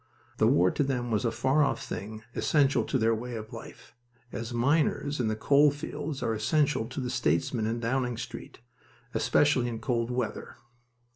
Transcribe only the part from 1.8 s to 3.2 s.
thing essential to their